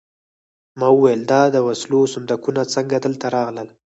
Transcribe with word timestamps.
ما 0.79 0.87
وویل 0.93 1.21
دا 1.31 1.41
د 1.51 1.57
وسلو 1.67 2.01
صندوقونه 2.13 2.61
څنګه 2.73 2.95
دلته 3.05 3.25
راغلل 3.35 3.67